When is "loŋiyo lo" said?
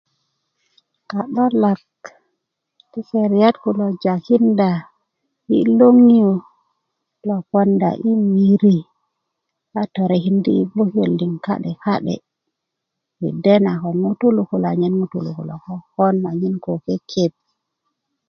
5.79-7.37